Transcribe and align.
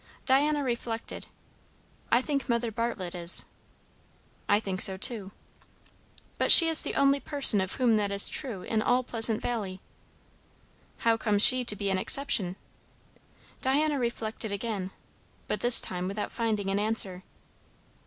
Diana 0.25 0.63
reflected. 0.63 1.27
"I 2.11 2.23
think 2.23 2.49
Mother 2.49 2.71
Bartlett 2.71 3.13
is." 3.13 3.45
"I 4.49 4.59
think 4.59 4.81
so 4.81 4.97
too." 4.97 5.31
"But 6.39 6.51
she 6.51 6.67
is 6.69 6.81
the 6.81 6.95
only 6.95 7.19
person 7.19 7.61
of 7.61 7.73
whom 7.73 7.97
that 7.97 8.11
is 8.11 8.27
true 8.27 8.63
in 8.63 8.81
all 8.81 9.03
Pleasant 9.03 9.43
Valley." 9.43 9.79
"How 11.05 11.17
comes 11.17 11.43
she 11.43 11.63
to 11.65 11.75
be 11.75 11.91
an 11.91 11.99
exception?" 11.99 12.55
Diana 13.61 13.99
reflected 13.99 14.51
again, 14.51 14.89
but 15.47 15.59
this 15.59 15.79
time 15.79 16.07
without 16.07 16.31
finding 16.31 16.71
an 16.71 16.79
answer. 16.79 17.21